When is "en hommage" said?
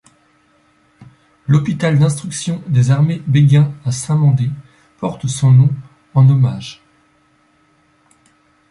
6.15-6.81